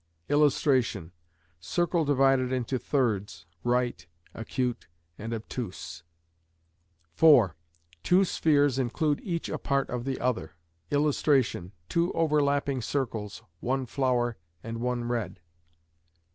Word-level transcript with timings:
[Illustration: 0.29 1.11
Circle 1.59 2.05
divided 2.05 2.51
into 2.51 2.79
thirds 2.79 3.45
"right", 3.63 4.07
"acute", 4.33 4.87
and 5.19 5.31
"obtuse".] 5.31 6.01
(4.) 7.13 7.55
Two 8.01 8.25
spheres 8.25 8.79
include 8.79 9.21
each 9.23 9.47
a 9.47 9.59
part 9.59 9.91
of 9.91 10.03
the 10.03 10.19
other. 10.19 10.53
[Illustration: 10.89 11.71
Two 11.87 12.11
overlapping 12.13 12.81
circles, 12.81 13.43
one 13.59 13.85
"flower" 13.85 14.37
and 14.63 14.79
one 14.81 15.03
"red". 15.03 15.39